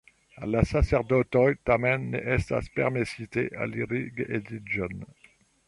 Al 0.45 0.53
la 0.53 0.61
sacerdotoj, 0.69 1.43
tamen, 1.71 2.09
ne 2.15 2.23
estas 2.37 2.71
permesite 2.79 3.47
aliri 3.67 4.03
geedziĝon. 4.19 5.09